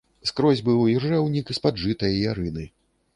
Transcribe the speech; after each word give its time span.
Скрозь 0.29 0.61
быў 0.69 0.79
іржэўнік 0.93 1.51
з-пад 1.57 1.75
жыта 1.83 2.05
і 2.15 2.17
ярыны. 2.31 2.65